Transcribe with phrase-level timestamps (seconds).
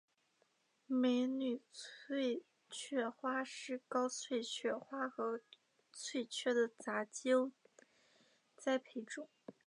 [0.87, 5.41] 美女翠雀花是高翠雀花和
[5.93, 7.51] 翠雀的杂交
[8.57, 9.29] 栽培种。